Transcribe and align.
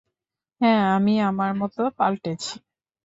হ্যাঁ, 0.61 0.83
আমি 0.95 1.13
মত 1.55 1.75
পাল্টেছি। 1.97 2.53